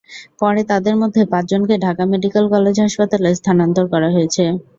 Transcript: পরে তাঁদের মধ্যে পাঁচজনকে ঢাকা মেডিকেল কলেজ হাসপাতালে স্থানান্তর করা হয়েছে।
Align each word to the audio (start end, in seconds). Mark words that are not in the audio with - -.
পরে 0.39 0.61
তাঁদের 0.69 0.95
মধ্যে 1.01 1.21
পাঁচজনকে 1.31 1.75
ঢাকা 1.85 2.03
মেডিকেল 2.11 2.45
কলেজ 2.53 2.75
হাসপাতালে 2.83 3.29
স্থানান্তর 3.39 3.85
করা 3.93 4.09
হয়েছে। 4.15 4.43